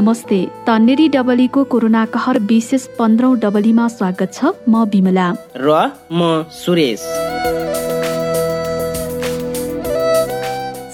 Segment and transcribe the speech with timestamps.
[0.00, 0.36] नमस्ते।
[0.66, 5.26] तन्नेरी डबलीको कोरोना कहर विशेष पन्ध्रौँ डबलीमा स्वागत छ म बिमला
[5.56, 5.68] र
[6.12, 6.20] म
[6.50, 7.02] सुरेश।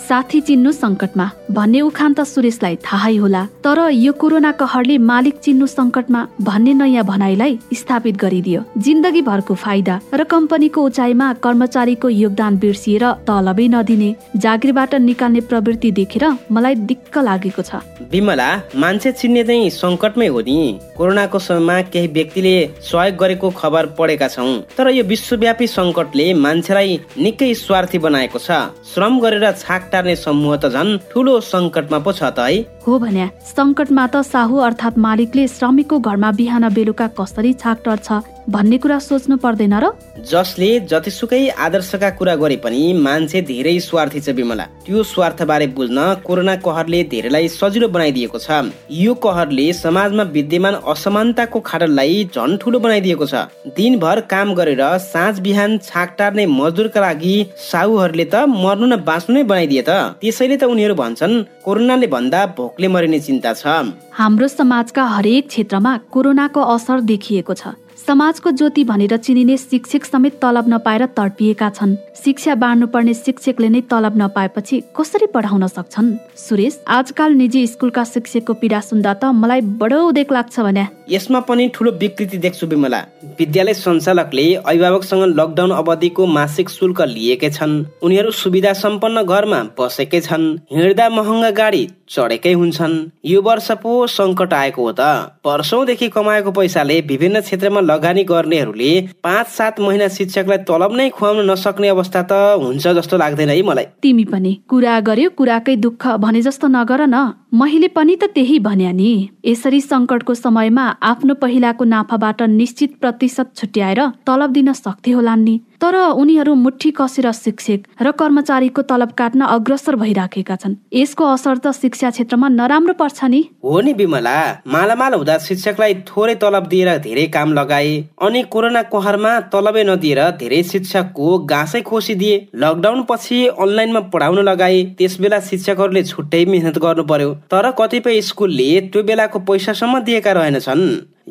[0.09, 5.67] साथी चिन्नु सङ्कटमा। भन्ने उखान त सुरेशलाई थाहै होला तर यो कोरोना कहरले मालिक चिन्नु
[5.67, 13.05] सङ्कटमा भन्ने नयाँ भनाइलाई स्थापित गरिदियो। जिन्दगी भरको फाइदा र कम्पनीको उचाइमा कर्मचारीको योगदान बिर्सिएर
[13.29, 20.27] तलबै नदिने जागिरबाट निकाल्ने प्रवृत्ति देखेर मलाई दिक्क लागेको छ। विमला मान्छे चिन्ने चाहिँ सङ्कटमै
[20.29, 20.59] हो नि।
[20.99, 27.53] कोरोनाको समयमा केही व्यक्तिले सहयोग गरेको खबर पढेका छौँ तर यो विश्वव्यापी सङ्कटले मान्छेलाई निकै
[27.55, 28.51] स्वार्थी बनाएको छ।
[28.91, 33.27] श्रम गरेर छाक टार्ने समूह त झन् ठुलो सङ्कटमा पो छ त है। हो भन्या
[33.47, 38.19] सङ्कटमा त साहु अर्थात् मालिकले श्रमिकको घरमा बिहान बेलुका कसरी छाक टर्छ
[38.55, 39.87] भन्ने कुरा सोच्नु पर्दैन र?
[40.31, 46.55] जसले जतिसुकै आदर्शका कुरा गरे पनि मान्छे धेरै स्वार्थी छ विमला। त्यो स्वार्थबारे बुझ्न कोरोना
[46.67, 48.71] कहरले धेरैलाई सजिलो बनाइदिएको छ।
[49.03, 53.35] यो कहरले समाजमा विद्यमान असमानताको खाडललाई झन् ठुलो बनाइदिएको छ।
[53.75, 57.35] दिनभर काम गरेर साँझ बिहान छाक टार्ने मजदुरका लागि
[57.67, 59.91] साहुहरूले त मर्नु न बाँच्नु नै बनाइदिए त।
[60.23, 62.47] त्यसैले त उनीहरू भन्छन् कोरोनाले भन्दा
[62.77, 63.67] भोकले मरिने चिन्ता छ
[64.13, 70.69] हाम्रो समाजका हरेक क्षेत्रमा कोरोनाको असर देखिएको छ समाजको ज्योति भनेर चिनिने शिक्षक समेत तलब
[70.69, 77.67] नपाएर तडपिएका छन् शिक्षा बाँड्नुपर्ने शिक्षकले नै तलब नपाएपछि कसरी पढाउन सक्छन् सुरेश आजकाल निजी
[77.67, 82.67] स्कुलका शिक्षकको पीडा सुन्दा त मलाई बडो उदेक लाग्छ भने यसमा पनि ठुलो विकृति देख्छु
[82.67, 83.01] विमला
[83.39, 90.47] विद्यालय सञ्चालकले अभिभावकसँग लकडाउन अवधिको मासिक शुल्क लिएकै छन् उनीहरू सुविधा सम्पन्न घरमा बसेकै छन्
[90.73, 95.01] हिँड्दा महँगा गाडी चढेकै हुन्छन्। यो वर्ष पो सङ्कट आएको हो त।
[95.47, 101.89] वर्षौंदेखि कमाएको पैसाले विभिन्न क्षेत्रमा लगानी गर्नेहरूले पाँच सात महिना शिक्षकलाई तलब नै खुवाउन नसक्ने
[101.89, 102.33] अवस्था त
[102.63, 107.17] हुन्छ जस्तो लाग्दैन है मलाई। तिमी पनि कुरा गर्यो कुराकै दुःख भने जस्तो नगर न।
[107.55, 109.13] मैले पनि त त्यही भन्या नि।
[109.45, 115.95] यसरी सङ्कटको समयमा आफ्नो पहिलाको नाफाबाट निश्चित प्रतिशत छुट्याएर तलब दिन सक्थे होलान् नि। तर
[116.17, 122.11] उनीहरू मुठी कसेर शिक्षक र कर्मचारीको तलब काट्न अग्रसर भइराखेका छन्। यसको असर त शिक्षा
[122.11, 124.37] क्षेत्रमा नराम्रो पर्छ नि। हो नि विमला
[124.67, 127.93] मालामाल हुँदा शिक्षकलाई थोरै तलब दिएर धेरै काम लगाए
[128.23, 135.21] अनि कोरोना कहरमा तलबै नदिएर धेरै शिक्षकको गाँसै खोसिदिए। लकडाउन पछि अनलाइनमा पढाउन लगाए त्यस
[135.21, 140.85] बेला शिक्षकहरूले छुट्टै मेहनत गर्नु पर्यो तर कतिपय स्कुलले त्यो बेलाको पैसासम्म दिएका रहेनछन्।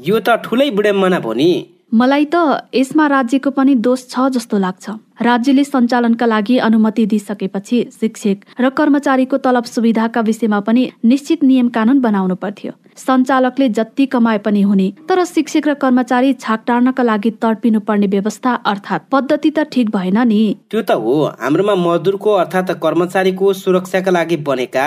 [0.07, 1.51] यो त ठुलै विडम्बना भयो नि।
[1.95, 2.35] मलाई त
[2.75, 9.37] यसमा राज्यको पनि दोष छ जस्तो लाग्छ। राज्यले सञ्चालनका लागि अनुमति दिइसकेपछि शिक्षक र कर्मचारीको
[9.45, 15.23] तलब सुविधाका विषयमा पनि निश्चित नियम कानुन बनाउनु पर्थ्यो। सञ्चालकले जति कमाए पनि हुने तर
[15.25, 20.41] शिक्षक र कर्मचारी छाक टार्नका लागि तडपिनु पर्ने व्यवस्था अर्थात् पद्धति त ठिक भएन नि।
[20.71, 24.85] त्यो त हो। हाम्रोमा मजदुरको अर्थात् कर्मचारीको सुरक्षाका लागि बनेका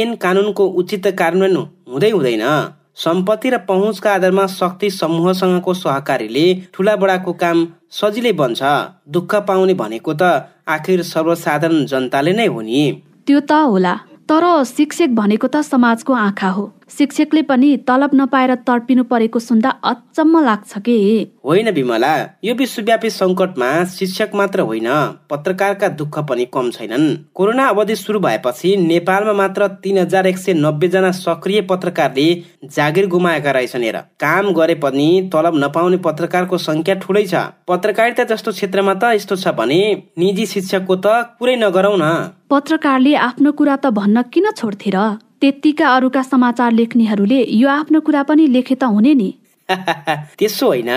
[0.00, 1.56] ऐन कानुनको उचित कार्यान्वयन
[1.92, 2.48] हुँदै हुँदैन।
[2.96, 8.62] सम्पत्ति र पहुँचका आधारमा शक्ति समूहसँगको सहकारीले ठुला बडाको काम सजिलै बन्छ।
[9.08, 10.22] दुःख पाउने भनेको त
[10.68, 12.84] आखिर सर्वसाधारण जनताले नै हो नि।
[13.26, 13.94] त्यो त होला
[14.28, 20.42] तर शिक्षक भनेको त समाजको आँखा हो। शिक्षकले पनि तलब नपाएर तडपिनु परेको सुन्दा अचम्म
[20.44, 20.98] लाग्छ के?
[21.44, 22.12] होइन विमला
[22.44, 24.86] यो विश्वव्यापी सङ्कटमा शिक्षक मात्र होइन
[25.30, 30.54] पत्रकारका दुःख पनि कम छैनन्। कोरोना अवधि सुरु भएपछि नेपालमा मात्र तिन हजार एक सय
[30.54, 32.28] नब्बे जना सक्रिय पत्रकारले
[32.70, 38.52] जागिर गुमाएका रहेछन् हेर। काम गरे पनि तलब नपाउने पत्रकारको संख्या ठुलै छ। पत्रकारिता जस्तो
[38.52, 39.82] क्षेत्रमा त यस्तो छ भने
[40.16, 41.06] निजी शिक्षकको त
[41.38, 45.18] कुरै नगरौ न। पत्रकारले आफ्नो कुरा त भन्न किन छोड्थे र?
[45.40, 49.30] त्यत्तिका अरूका समाचार लेख्नेहरूले यो आफ्नो कुरा पनि लेखे त हुने नि।
[50.38, 50.90] त्यसो होइन।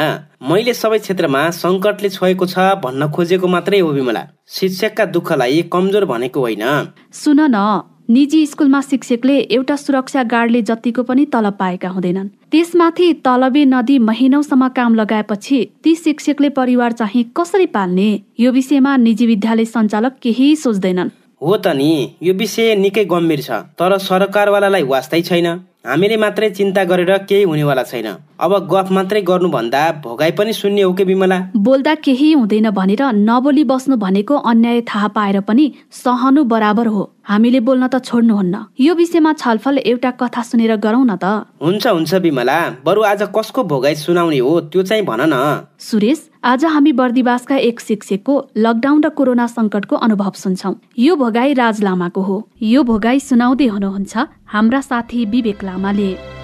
[0.49, 6.39] मैले सबै क्षेत्रमा सङ्कटले छोएको छ भन्न खोजेको मात्रै हो विमला। शिक्षकका दुःखलाई कमजोर भनेको
[6.39, 6.65] होइन।
[7.13, 13.65] सुन न निजी स्कुलमा शिक्षकले एउटा सुरक्षा गार्डले जतिको पनि तलब पाएका हुँदैनन्। त्यसमाथि तलबे
[13.65, 18.09] नदी महिनौसम्म काम लगाएपछि ती शिक्षकले परिवार चाहिँ कसरी पाल्ने?
[18.39, 21.09] यो विषयमा निजी विद्यालय सञ्चालक केही सोच्दैनन्।
[21.41, 21.91] हो त नि
[22.21, 25.47] यो विषय निकै गम्भीर छ तर सरकारवालालाई वास्तै छैन।
[25.87, 28.07] हामीले मात्रै चिन्ता गरेर केही हुनेवाला छैन।
[28.39, 31.37] अब गफ मात्रै गर्नुभन्दा भोगाई पनि सुन्ने हो कि विमला?
[31.59, 37.59] बोल्दा केही हुँदैन भनेर नबोली बस्नु भनेको अन्याय थाहा पाएर पनि सहनु बराबर हो। हामीले
[37.59, 42.57] बोल्न त छोड्नुहुन्न। यो विषयमा छलफल एउटा कथा सुनेर गरौँ न त। हुन्छ हुन्छ विमला।
[42.85, 47.79] बरु आज कसको भोगाई सुनाउने हो त्यो चाहिँ भन न। सुरेश आज हामी बर्दिवासका एक
[47.79, 53.67] शिक्षकको लकडाउन र कोरोना सङ्कटको अनुभव सुन्छौ। यो भोगाई राज लामाको हो। यो भोगाई सुनाउँदै
[53.67, 56.38] हुनुहुन्छ हाम्रा साथी विवेक लामाले।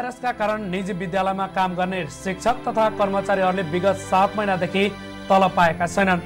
[0.00, 4.84] भाइरसका कारण निजी विद्यालयमा काम गर्ने शिक्षक तथा कर्मचारीहरूले विगत सात महिनादेखि
[5.28, 6.20] तलब पाएका छैनन्।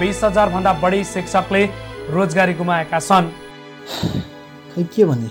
[0.00, 1.62] बिस हजारभन्दा बढी शिक्षकले
[2.10, 3.30] रोजगारी गुमाएका छन्।
[4.74, 5.30] खै के भन्ने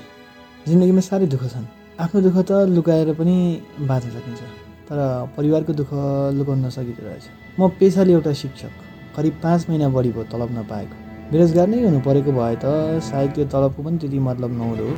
[0.67, 1.65] जिन्दगीमा साह्रै दुःख छन्।
[2.03, 3.35] आफ्नो दुःख त लुकाएर पनि
[3.83, 4.41] बाँच्न सकिन्छ
[4.87, 4.99] तर
[5.35, 5.91] परिवारको दुःख
[6.39, 7.25] लुकाउन नसकिँदो रहेछ।
[7.59, 8.71] म पेसाले एउटा शिक्षक
[9.17, 12.65] करिब पाँच महिना बढी भयो तलब नपाएको। बेरोजगार नै हुनु परेको भए त
[13.03, 14.93] सायद त्यो तलबको पनि त्यति मतलब नहुँदो हो।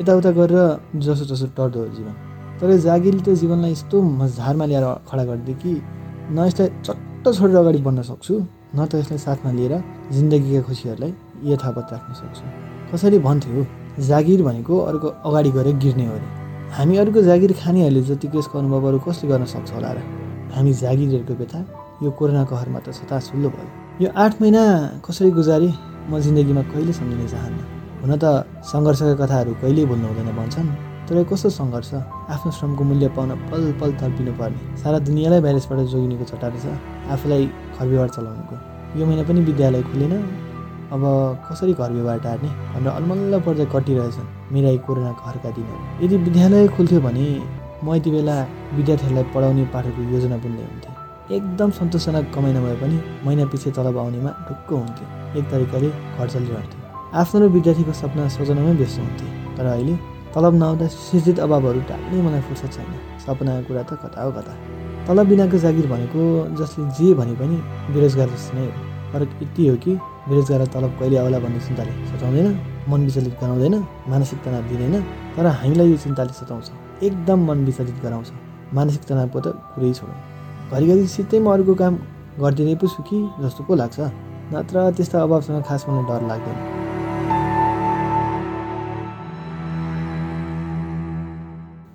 [0.00, 0.60] यताउता गरेर
[1.04, 2.14] जसो जसो टर्दो हो जीवन।
[2.58, 3.96] तर जागिरले त जीवनलाई यस्तो
[4.40, 5.72] झारमा ल्याएर खडा गरिदियो कि
[6.32, 8.34] न यसलाई चट्ट छोडेर अगाडि बढ्न सक्छु
[8.72, 9.74] न त यसलाई साथमा लिएर
[10.16, 11.12] जिन्दगीका खुसीहरूलाई
[11.52, 12.44] यथावत राख्न सक्छु।
[12.90, 13.60] कसैले भन्थ्यो
[14.10, 16.28] जागिर भनेको अर्को अगाडि गएर गिर्ने हो अरे
[16.76, 19.98] हामी अरूको जागिर खानेहरूले जतिको यसको अनुभवहरू कसले गर्न सक्छ होला र?
[20.56, 21.60] हामी जागिरहरूको व्यथा
[22.02, 24.62] यो कोरोना कहरमा त छताछुल्लो भयो। यो आठ महिना
[25.04, 25.68] कसरी गुजारे
[26.12, 27.60] म जिन्दगीमा कहिले सम्झिन चाहन्न?
[28.00, 28.24] हुन त
[28.70, 30.68] सङ्घर्षका कथाहरू कहिल्यै बोल्नु हुँदैन भन्छन्
[31.08, 31.90] तर कस्तो सङ्घर्ष?
[32.28, 36.66] आफ्नो श्रमको मूल्य पाउन पल पल तर्पिनु पर्ने सारा दुनियाँलाई भाइरसबाट जोगिनेको चटारो छ
[37.08, 38.56] आफूलाई घर व्यवहार चलाउनुको।
[39.00, 40.12] यो महिना पनि विद्यालय खुलेन?
[40.92, 41.02] अब
[41.48, 42.50] कसरी घर व्यवहार टार्ने?
[42.76, 47.26] भनेर अलमल्ल पर्दा कटिरहेछन् मेरा यी कोरोना घरका दिनहरू। यदि विद्यालय खुल्थ्यो भने
[47.80, 48.36] म यति बेला
[48.76, 50.95] विद्यार्थीहरूलाई पढाउने पाठको योजना बुन्ने हुन्थेँ
[51.30, 52.96] एकदम सन्तोषजनक कमाइ नभए पनि
[53.26, 55.06] महिना पछि तलब आउनेमा ढुक्क हुन्थ्यो।
[55.38, 55.88] एक तरिकाले
[56.18, 56.80] घर चलिरहन्थ्यो।
[57.20, 59.26] आफ्नो र विद्यार्थीको सपना सजनामै व्यस्त हुन्थे
[59.56, 59.94] तर अहिले
[60.34, 62.92] तलब नआउँदा सृजित अभावहरू टाल्नै मलाई फुर्सद छैन।
[63.26, 64.52] सपनाको कुरा त कता हो कता।
[65.06, 66.20] तलब बिनाको जागिर भनेको
[66.60, 67.56] जसले जे भने पनि
[67.90, 68.72] बेरोजगार जस्तो नै हो।
[69.10, 69.92] फरक यति हो कि
[70.30, 72.48] बेरोजगार तलब कहिले आउला भन्ने चिन्ताले सताउँदैन
[72.86, 73.74] मन विचलित गराउँदैन
[74.12, 74.94] मानसिक तनाव दिँदैन।
[75.34, 76.70] तर हामीलाई यो चिन्ताले सताउँछ।
[77.02, 78.28] एकदम मन विचलित गराउँछ।
[78.78, 80.35] मानसिक तनावको त कुरै छोडौँ।
[80.72, 81.94] घरिघरि सित्तै म अरूको काम
[82.42, 83.98] गरिदिँदै पो छु कि जस्तो पो लाग्छ।
[84.54, 86.58] नत्र त्यस्तो अभावसँग खास मलाई डर लाग्दैन।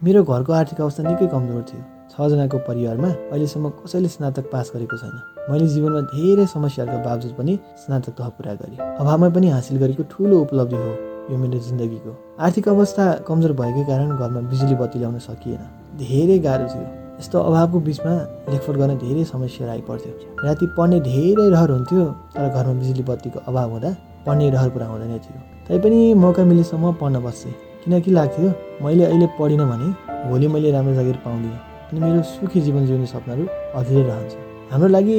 [0.04, 1.82] मेरो घरको आर्थिक अवस्था निकै कमजोर थियो।
[2.12, 5.16] छजनाको परिवारमा अहिलेसम्म कसैले स्नातक पास गरेको छैन।
[5.52, 7.54] मैले जीवनमा धेरै समस्याहरूको बावजुद पनि
[7.84, 10.92] स्नातक तह पुरा गरेँ। अभावमा पनि हासिल गरेको ठुलो उपलब्धि हो
[11.32, 15.62] यो मेरो जिन्दगीको। आर्थिक अवस्था कमजोर भएकै कारण घरमा बिजुली बत्ती ल्याउन सकिएन।
[16.00, 18.14] धेरै गाह्रो थियो। यस्तो अभावको बिचमा
[18.50, 20.12] लेखपट गर्न धेरै समस्याहरू आइपर्थ्यो।
[20.46, 22.04] राति पढ्ने धेरै रहर हुन्थ्यो
[22.34, 23.90] तर घरमा बिजुली बत्तीको अभाव हुँदा
[24.26, 27.54] पढ्ने रहर पुरा हुँदैन थियो। तैपनि मौका मिलेसम्म पढ्न बस्थेँ।
[27.84, 28.50] किनकि लाग्थ्यो
[28.82, 29.88] मैले अहिले पढिनँ भने
[30.30, 31.58] भोलि मैले राम्रो जागिर पाउँदिनँ
[31.92, 33.44] अनि मेरो सुखी जीवन जिउने सपनाहरू
[33.78, 34.34] अधुरै रहन्छ।
[34.72, 35.18] हाम्रो लागि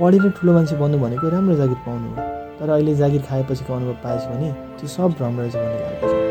[0.00, 2.16] पढेर ठुलो मान्छे बन्नु भनेको राम्रो जागिर पाउनु हो।
[2.58, 6.24] तर अहिले जागिर खाएपछिको अनुभव पाएछ भने त्यो सब भ्रम रहेछ भन्ने लागेको छ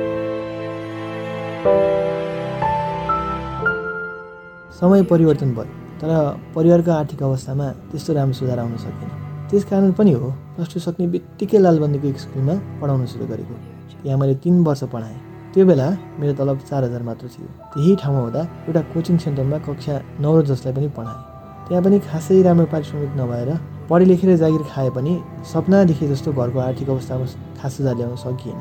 [4.83, 5.63] समय परिवर्तन भयो
[5.99, 6.09] तर
[6.55, 9.09] परिवारको आर्थिक अवस्थामा त्यस्तो राम्रो सुधार आउन सकेन।
[9.49, 13.55] त्यस कारण पनि हो प्लस टू सक्ने बित्तिकै लालबन्दीको एक स्कुलमा पढाउन सुरु गरेको।
[14.03, 15.19] त्यहाँ मैले तिन वर्ष पढाएँ।
[15.53, 15.87] त्यो बेला
[16.19, 20.43] मेरो तलब चार हजार मात्र थियो। त्यही ठाउँमा हुँदा एउटा कोचिङ सेन्टरमा कक्षा नौ र
[20.51, 21.21] जसलाई पनि पढाएँ।
[21.67, 23.49] त्यहाँ पनि खासै राम्रो पारिश्रमिक नभएर
[23.89, 25.13] पढे लेखेर जागिर खाए पनि
[25.53, 27.25] सपना देखे जस्तो घरको आर्थिक अवस्थामा
[27.55, 28.59] खास सुधार ल्याउन सकिएन।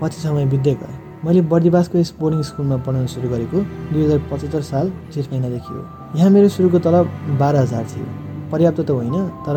[0.00, 3.58] पछि समय बित्दै गयो। मैले बर्दिवासको यस बोर्डिङ स्कुलमा पढाउन सुरु गरेको
[3.92, 5.80] दुई हजार पचहत्तर साल जेठ महिनादेखि हो
[6.16, 7.06] यहाँ मेरो सुरुको तलब
[7.40, 8.06] बाह्र हजार थियो।
[8.52, 9.16] पर्याप्त त होइन
[9.46, 9.56] तर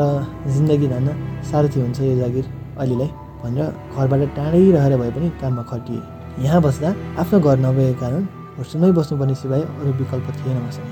[0.56, 1.10] जिन्दगी धान्न
[1.50, 2.46] सारथी हुन्छ यो जागिर।
[2.78, 3.09] अहिलेलाई
[3.44, 6.02] भनेर घरबाट टाढै रहेर भए पनि काममा खटिएँ।
[6.45, 6.90] यहाँ बस्दा
[7.21, 8.24] आफ्नो घर नभएको कारण
[8.57, 10.90] होस्टेलमै बस्नुपर्ने सिवाय अरू विकल्प थिएन मसँग।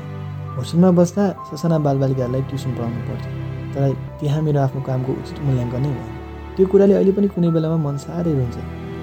[0.57, 3.31] होस्टेलमा बस्दा ससाना बालबालिकाहरूलाई ट्युसन पढाउनु पर्थ्यो
[3.73, 3.81] तर
[4.21, 6.13] त्यहाँ मेरो आफ्नो कामको उचित मूल्याङ्कन नै भएन
[6.55, 8.57] त्यो कुराले अहिले पनि कुनै बेलामा मन साह्रै हुन्छ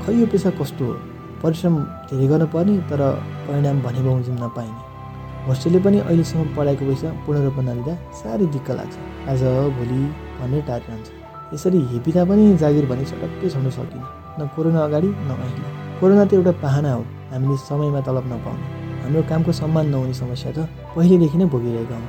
[0.07, 0.97] खै यो पेसा कस्तो हो?
[1.43, 1.75] परिश्रम
[2.09, 3.00] धेरै गर्नुपर्ने तर
[3.47, 4.81] परिणाम भने बमोजिम नपाइने।
[5.47, 8.95] होस्टेलले पनि अहिलेसम्म पढाएको पैसा पूर्ण रूपमा नलिँदा साह्रै दिक्क लाग्छ।
[9.31, 9.43] आज
[9.76, 9.99] भोलि
[10.38, 11.07] भन्ने टाढिरहन्छ।
[11.55, 14.07] यसरी हेपिँदा पनि जागिर भने सटक्कै छोड्न सकिनँ।
[14.38, 15.62] न कोरोना अगाडि न अहिले।
[16.00, 18.66] कोरोना त एउटा पाहना हो। हामीले समयमा तलब नपाउने।
[19.02, 22.09] हाम्रो कामको सम्मान नहुने समस्या त पहिलेदेखि नै भोगिरहेका हौँ।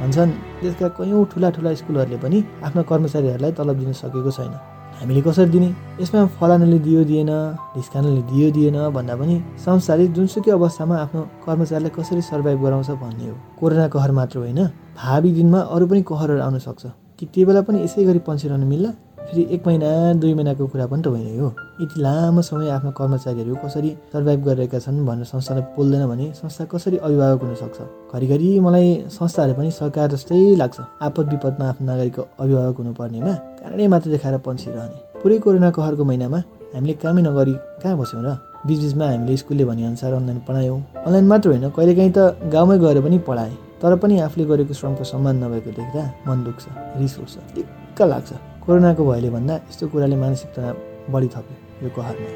[0.00, 4.54] भन्छन् देशका कयौँ ठुला ठुला स्कुलहरूले पनि आफ्ना कर्मचारीहरूलाई तलब दिन सकेको छैन।
[5.00, 5.68] हामीले कसरी दिने?
[6.00, 7.30] यसमा फलानाले दियो दिएन
[7.74, 9.34] ढिस्कानाले दियो दिएन भन्दा पनि
[9.64, 14.60] संस्थाले जुनसुकै अवस्थामा आफ्नो कर्मचारीलाई कसरी सर्भाइभ गराउँछ भन्ने हो। कोरोना कहर मात्र होइन
[14.98, 16.82] भावी दिनमा अरू पनि कहरहरू आउन सक्छ।
[17.18, 18.90] कि त्यो बेला पनि यसै गरी पन्छिरहनु मिल्ला?
[19.26, 19.88] फेरि एक महिना
[20.20, 21.48] दुई महिनाको कुरा पनि त होइन हो
[21.80, 26.96] यति लामो समय आफ्नो कर्मचारीहरू कसरी सर्भाइभ गरिरहेका छन् भनेर संस्थालाई बोल्दैन भने संस्था कसरी
[26.96, 27.78] अभिभावक हुनसक्छ?
[28.12, 34.10] घरिघरि मलाई संस्थाहरू पनि सरकार जस्तै लाग्छ। आपद विपदमा आफ्नो नागरिकको अभिभावक हुनुपर्नेमा कारणै मात्र
[34.10, 36.38] देखाएर पन्छिरहने। पुरै कोरोना कहरको महिनामा
[36.74, 38.36] हामीले कामै नगरी कहाँ बस्यौँ र?
[38.66, 42.18] बिचबिचमा हामीले स्कुलले भनेअनुसार अनलाइन पढायौँ। अनलाइन मात्र होइन कहिलेकाहीँ त
[42.52, 46.64] गाउँमै गएर पनि पढाएँ। तर पनि आफूले गरेको श्रमको सम्मान नभएको देख्दा मन दुख्छ
[47.00, 50.76] रिस उठ्छ दिक्क लाग्छ। कोरोनाको भयले भन्दा यस्तो कुराले मानसिक तनाव
[51.12, 52.28] बढी थप्यो यो कहरमा।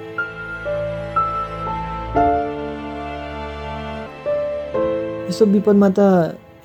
[5.30, 6.00] यस्तो विपदमा त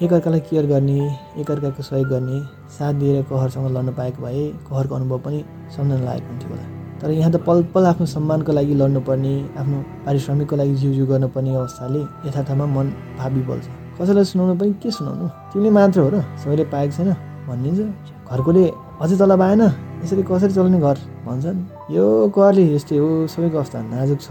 [0.02, 0.98] एकअर्कालाई केयर गर्ने
[1.42, 2.38] एकअर्काको सहयोग गर्ने
[2.74, 5.40] साथ दिएर कहरसँग लड्न पाएको भए कहरको अनुभव पनि
[5.78, 6.66] सम्झन लागेको हुन्थ्यो होला।
[6.98, 11.56] तर यहाँ त पल पल आफ्नो सम्मानको लागि लड्नुपर्ने आफ्नो पारिश्रमिकको लागि जिउ जिउ गर्नुपर्ने
[11.56, 12.88] अवस्थाले यथार्थमा मन
[13.22, 13.66] भावी बोल्छ।
[14.02, 15.26] कसैलाई सुनाउनु पनि के सुनाउनु?
[15.54, 17.14] तिमीले मात्र हो र सबैले पाएको छैन।
[17.46, 18.66] भनिदिन्छ। घरकोले
[19.02, 19.62] अझै तलब आएन
[20.06, 20.98] यसरी कसरी चलाउने घर?
[21.26, 21.58] भन्छन्।
[21.90, 22.06] यो
[22.38, 24.30] करले यस्तै हो सबैको अवस्था नाजुक छ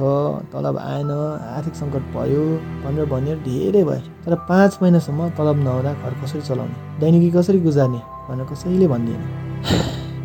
[0.55, 1.11] तलब आएन
[1.59, 2.45] आर्थिक सङ्कट भयो
[2.87, 6.77] भनेर भनेर धेरै भयो। तर पाँच महिनासम्म तलब नहुँदा घर कसरी चलाउने?
[7.03, 8.01] दैनिकी कसरी गुजार्ने
[8.31, 9.23] भनेर कसैले भन्दिएन।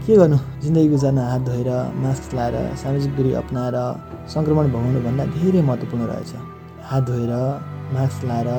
[0.06, 0.38] के गर्नु?
[0.62, 1.70] जिन्दगी गुजार्न हात धोएर
[2.06, 3.78] मास्क लाएर सामाजिक दूरी अप्नाएर
[4.30, 6.32] सङ्क्रमण भगाउनुभन्दा धेरै महत्त्वपूर्ण रहेछ।
[6.90, 7.34] हात धोएर
[7.98, 8.50] मास्क लाएर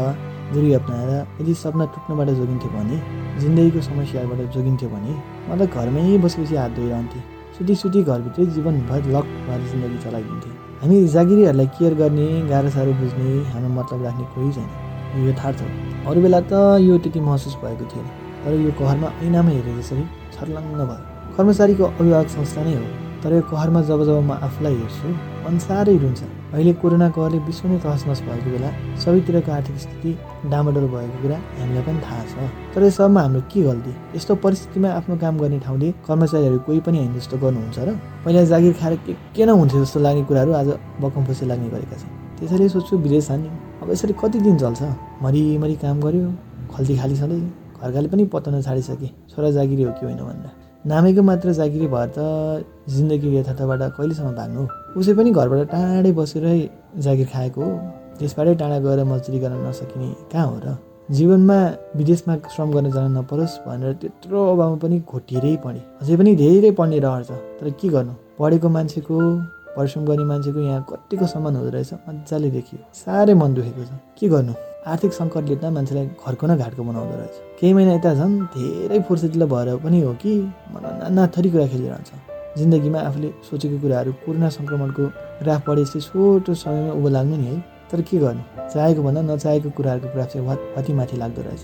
[0.52, 1.10] दूरी अप्नाएर
[1.40, 2.96] यदि सपना टुट्नबाट जोगिन्थ्यो भने
[3.40, 5.12] जिन्दगीको समस्याबाट जोगिन्थ्यो भने
[5.48, 7.22] म त घरमै बसेपछि हात धोइरहन्थेँ।
[7.56, 13.28] सुती सुती घरभित्रै जीवनभर लक भएर जिन्दगी चलाइदिन्थेँ। हामी जागिरीहरूलाई केयर गर्ने गाह्रो साह्रो बुझ्ने
[13.52, 14.68] हाम्रो मतलब राख्ने कोही छैन।
[15.16, 15.68] यो यथार्थ हो।
[16.10, 16.52] अरू बेला त
[16.86, 18.06] यो त्यति महसुस भएको थिएन।
[18.44, 21.02] तर यो कहरमा ऐनामा हेरे जसरी छर्लङ्ग भयो।
[21.36, 22.86] कर्मचारीको अभिभावक संस्था नै हो।
[23.22, 25.08] तर यो कहरमा जब जब म आफूलाई हेर्छु
[25.44, 25.54] मन
[26.04, 28.70] रुन्छ। अहिले कोरोना कहरले विश्व नै तहसनस भएको बेला
[29.02, 30.10] सबैतिरको आर्थिक स्थिति
[30.50, 32.34] डामाडोल भएको कुरा हामीलाई पनि थाहा छ।
[32.74, 33.92] तर यो सबमा हाम्रो के गल्ती?
[34.16, 38.72] यस्तो परिस्थितिमा आफ्नो काम गर्ने ठाउँले कर्मचारीहरू कोही पनि होइन जस्तो गर्नुहुन्छ र पहिला जागिर
[38.80, 40.68] खाएर के के नहुन्थ्यो जस्तो लाग्ने कुराहरू आज
[41.02, 43.50] बकम फुसी लाग्ने गरेका छन्। त्यसैले सोध्छु विदेश हान्ने
[43.82, 44.82] अब यसरी कति दिन चल्छ?
[45.22, 46.28] मरिमरि काम गर्यो
[46.72, 47.40] खल्ती खाली छँदै
[47.82, 50.50] घरकाले पनि पताउन छाडिसके छोरा जागिरी हो कि होइन भन्दा।
[50.86, 52.18] नामेको मात्र जागिरी भएर त
[52.94, 54.62] जिन्दगी यथार्थबाट कहिलेसम्म भाग्नु
[54.94, 56.58] उसै पनि घरबाट टाढै बसेरै
[57.04, 57.72] जागिर खाएको हो।
[58.18, 60.66] त्यसबाटै टाढा गएर मजदुरी गर्न नसकिने कहाँ हो र?
[61.10, 61.58] जीवनमा
[61.98, 66.98] विदेशमा श्रम गर्न जान नपरोस् भनेर त्यत्रो अभावमा पनि घोटिएरै पढेँ। अझै पनि धेरै पढ्ने
[67.02, 68.14] रहर छ। तर के गर्नु?
[68.38, 69.16] पढेको मान्छेको
[69.74, 74.26] परिश्रम गर्ने मान्छेको यहाँ कतिको सम्मान हुँदो रहेछ मजाले देखियो। साह्रै मन दुखेको छ। के
[74.30, 74.54] गर्नु?
[74.86, 79.46] आर्थिक सङ्कटले त मान्छेलाई घरको न घाटको बनाउँदो रहेछ। केही महिना यता झन् धेरै फुर्सदिलो
[79.50, 80.32] भएर पनि हो कि
[80.72, 82.10] मन नाना थरी कुरा खेलिरहन्छ
[82.58, 85.04] जिन्दगीमा आफूले सोचेको कुराहरू कोरोना सङ्क्रमणको
[85.42, 87.56] ग्राफ पढेपछि छोटो समयमा उभो लाग्नु नि है।
[87.90, 88.42] तर के गर्नु?
[88.72, 91.62] चाहेको भन्दा नचाहेको कुराहरूको ग्राफ चाहिँ कति माथि लाग्दो रहेछ।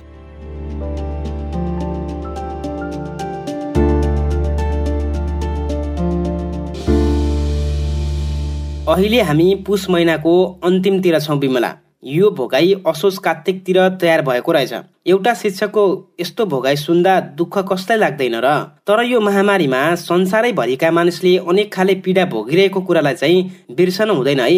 [8.92, 11.72] अहिले हामी पुस महिनाको अन्तिमतिर छौँ विमला
[12.02, 14.72] यो भोगाई असोज कार्तिकतिर तयार भएको रहेछ।
[15.06, 15.82] एउटा शिक्षकको
[16.20, 18.48] यस्तो भोगाई सुन्दा दुःख कसलाई लाग्दैन र?
[18.86, 24.50] तर यो महामारीमा संसारैभरिका मानिसले अनेक खाले पीडा भोगिरहेको कुरालाई चाहिँ बिर्सनु हुँदैन है।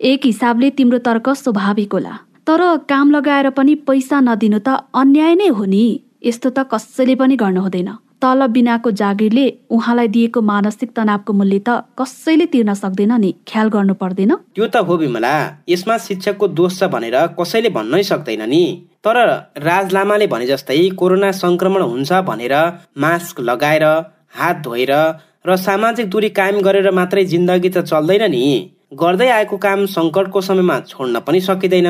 [0.00, 2.14] एक हिसाबले तिम्रो तर्क स्वाभाविक होला।
[2.46, 5.84] तर काम लगाएर पनि पैसा नदिनु त अन्याय नै हो नि।
[6.26, 7.90] यस्तो त कसैले पनि गर्नु हुँदैन।
[8.22, 13.94] तलब बिनाको जागिरले उहाँलाई दिएको मानसिक तनावको मूल्य त कसैले तिर्न सक्दैन नि ख्याल गर्नु
[14.02, 15.34] पर्दैन। त्यो त हो विमला
[15.68, 18.62] यसमा शिक्षकको दोष छ भनेर कसैले भन्नै सक्दैन नि।
[19.04, 19.16] तर
[19.66, 22.54] राज लामाले भने जस्तै कोरोना संक्रमण हुन्छ भनेर
[23.04, 23.84] मास्क लगाएर
[24.38, 24.94] हात धोएर
[25.46, 28.44] र सामाजिक दूरी कायम गरेर मात्रै जिन्दगी त चल्दैन नि।
[29.00, 31.86] गर्दै आएको काम सङ्कटको समयमा छोड्न पनि सकिँदैन।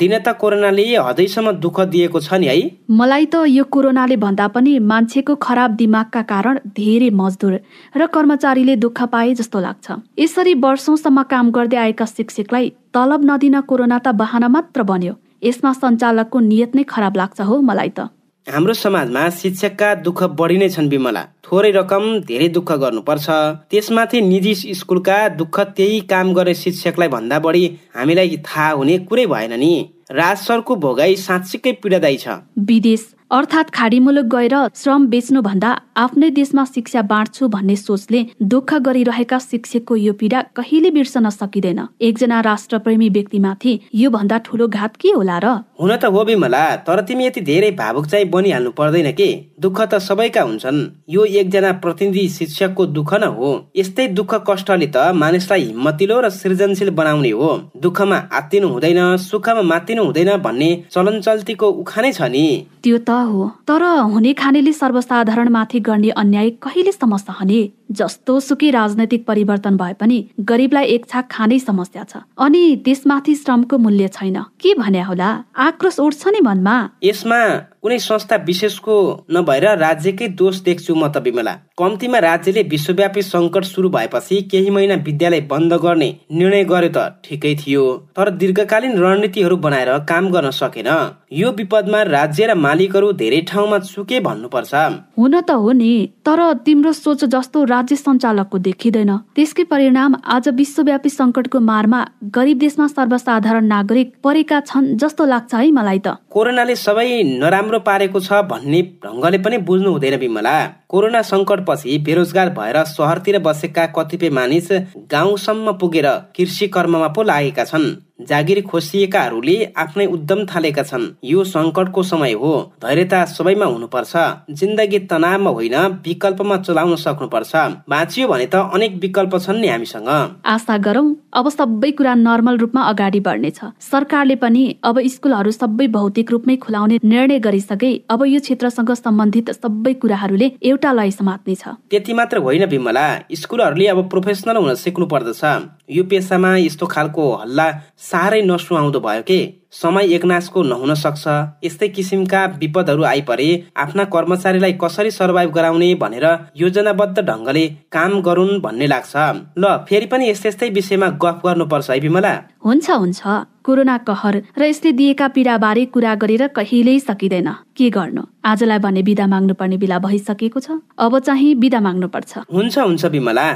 [0.00, 2.54] दिन त कोरोनाले हदैसम्म दुःख दिएको छ नि है।
[2.90, 7.54] मलाई त यो कोरोनाले भन्दा पनि मान्छेको खराब दिमागका कारण धेरै मजदुर
[7.96, 9.86] र कर्मचारीले दुःख पाए जस्तो लाग्छ।
[10.18, 16.40] यसरी वर्षौंसम्म काम गर्दै आएका शिक्षकलाई तलब नदिन कोरोना त बहाना मात्र बन्यो। यसमा सञ्चालकको
[16.50, 18.08] नियत नै खराब लाग्छ हो मलाई त।
[18.46, 23.26] हाम्रो समाजमा शिक्षकका दुःख बढी नै छन् विमला थोरै रकम धेरै दुःख गर्नुपर्छ।
[23.70, 27.64] त्यसमाथि निजी स्कुलका दुःख त्यही काम गर्ने शिक्षकलाई भन्दा बढी
[27.96, 29.72] हामीलाई थाहा हुने कुरै भएन नि।
[30.12, 32.38] राज सरको भोगाई साँच्चीकै पीडादायी छ।
[32.70, 38.20] विदेश अर्थात् खाडी मुलुक गएर श्रम बेच्नुभन्दा आफ्नै देशमा शिक्षा बाँड्छु भन्ने सोचले
[38.52, 41.80] दुःख गरिरहेका शिक्षकको यो पीडा कहिले बिर्सन सकिँदैन?
[42.00, 45.46] एकजना राष्ट्रप्रेमी व्यक्तिमाथि यो भन्दा ठुलो घात के होला र?
[45.80, 49.28] हुन त हो बिमला तर तिमी यति धेरै भावुक चाहिँ बनिहाल्नु पर्दैन के?
[49.60, 50.78] दुःख त सबैका हुन्छन्।
[51.10, 56.90] यो एकजना प्रतिनिधि शिक्षकको दुःख न हो। यस्तै दुःख कष्टले त मानिसलाई हिम्मतिलो र सृजनशील
[56.94, 57.50] बनाउने हो।
[57.82, 62.46] दुःखमा आत्तिनु हुँदैन सुखमा मात्तिनु हुँदैन भन्ने चलन चल्तीको उखानै छ नि।
[62.84, 67.72] त्यो त हो। तर हुने खानेले सर्वसाधारणमाथि गर्ने अन्याय कहिलेसम्म सहने?
[67.90, 73.78] जस्तो सुकै राजनैतिक परिवर्तन भए पनि गरिबलाई एक छाक खानै समस्या छ। अनि त्यसमाथि श्रमको
[73.78, 75.30] मूल्य छैन। के भन्या होला?
[75.56, 77.40] आक्रोश उठ्छ नि मनमा। यसमा
[77.82, 78.94] कुनै संस्था विशेषको
[79.30, 84.94] नभएर राज्यकै दोष देख्छु म त विमला। कम्तीमा राज्यले विश्वव्यापी सङ्कट सुरु भएपछि केही महिना
[85.06, 87.84] विद्यालय बन्द गर्ने निर्णय गर्यो त ठिकै थियो।
[88.16, 90.90] तर दीर्घकालीन रणनीतिहरू बनाएर काम गर्न सकेन।
[91.32, 94.74] यो विपदमा राज्य र मालिकहरू धेरै ठाउँमा चुके भन्नुपर्छ।
[95.18, 95.92] हुन त हो नि
[96.26, 102.00] तर तिम्रो सोच जस्तो राज्य सञ्चालकको देखिँदैन। त्यसकै परिणाम आज विश्वव्यापी सङ्कटको मारमा
[102.36, 108.20] गरिब देशमा सर्वसाधारण नागरिक परेका छन् जस्तो लाग्छ है मलाई त। कोरोनाले सबै नराम्रो पारेको
[108.20, 110.56] छ भन्ने ढङ्गले पनि बुझ्नु हुँदैन विमला
[110.90, 111.22] कोरोना
[111.68, 114.68] पछि बेरोजगार भएर सहरतिर बसेका कतिपय मानिस
[115.10, 117.94] गाउँसम्म पुगेर कृषि कर्ममा पो लागेका छन्।
[118.28, 122.52] जागिर खोसिएकाहरूले आफ्नै उद्यम थालेका छन्। यो सङ्कटको समय हो।
[122.82, 124.12] धैर्यता सबैमा हुनुपर्छ।
[124.50, 125.76] जिन्दगी तनावमा होइन
[126.06, 127.52] विकल्पमा चलाउन सक्नुपर्छ।
[127.88, 130.08] बाँचियो भने त अनेक विकल्प छन् नि हामीसँग।
[130.46, 136.30] आशा गरौँ अब सबै कुरा नर्मल रूपमा अगाडि बढ्नेछ। सरकारले पनि अब स्कुलहरू सबै भौतिक
[136.30, 142.38] रूपमै खुलाउने निर्णय गरिसके अब यो क्षेत्रसँग सम्बन्धित सबै कुराहरूले एउटा लय समात्नेछ त्यति मात्र
[142.44, 145.42] होइन विमला स्कुलहरूले अब प्रोफेसनल हुन सिक्नु पर्दछ।
[145.90, 147.66] यो पेसामा यस्तो खालको हल्ला
[148.10, 149.40] साह्रै नसुहाउँदो भयो के?
[149.72, 151.24] समय एकनाशको नहुन सक्छ।
[151.64, 158.86] यस्तै किसिमका विपदहरू आइपरे आफ्ना कर्मचारीलाई कसरी सर्भाइभ गराउने भनेर योजनाबद्ध ढङ्गले काम गरून् भन्ने
[158.86, 159.14] लाग्छ।
[159.58, 163.20] ल फेरि पनि यस्तै यस्तै विषयमा गफ गर्नुपर्छ है विमला हुन्छ हुन्छ।
[163.66, 168.22] कोरोना कहर र यसले दिएका पीडाबारे कुरा गरेर कहिल्यै सकिँदैन। के गर्नु?
[168.44, 170.68] आजलाई भने बिदा माग्नुपर्ने बेला भइसकेको छ।
[170.98, 173.46] अब चाहिँ बिदा माग्नु पर्छ हुन्छ हुन्छ विमला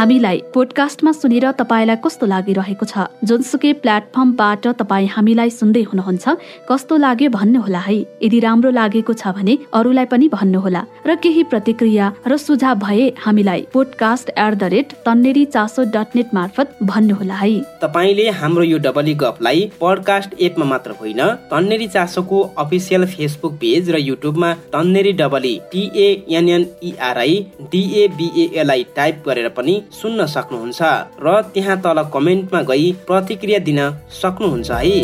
[0.00, 3.04] हामीलाई पोडकास्टमा सुनेर तपाईँलाई कस्तो लागिरहेको छ?
[3.28, 6.24] जुनसुकै प्लेटफर्मबाट तपाईँ हामीलाई सुन्दै हुनुहुन्छ
[6.68, 12.06] कस्तो लाग्यो भन्नुहोला है। यदि राम्रो लागेको छ भने अरूलाई पनि भन्नुहोला र केही प्रतिक्रिया
[12.26, 17.52] र सुझाव भए हामीलाई podcast at the rate Tanneri Chaso dot net मार्फत भन्नुहोला है।
[17.84, 21.20] तपाईँले हाम्रो यो डबली गफलाई पडकास्ट एपमा मात्र होइन
[21.52, 27.38] तन्नेरी चासोको अफिसियल फेसबुक पेज र युट्युबमा तन्नेरी डबली टिएनएनइआरआई
[27.68, 30.80] डिएबिएलाई टाइप गरेर पनि सुन्न सक्नुहुन्छ
[31.24, 33.80] र त्यहाँ तल कमेन्टमा गई प्रतिक्रिया दिन
[34.22, 34.98] सक्नुहुन्छ है।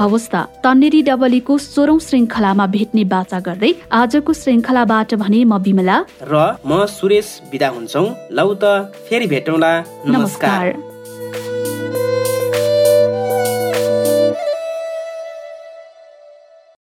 [0.00, 6.34] हवस् त तन्नेरी डबलीको सोह्रौं श्रृङ्खलामा भेट्ने बाचा गर्दै आजको श्रृङ्खलाबाट भने म बिमला। र
[6.68, 8.04] म सुरेश विदा हुन्छौ।
[8.36, 9.72] लौ त फेरि भेटौँला।
[10.04, 10.95] नमस्कार, नमस्कार।